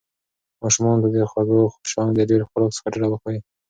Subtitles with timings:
[0.63, 3.39] ماشومانو ته د خوږو شیانو د ډېر خوراک څخه ډډه وښایئ.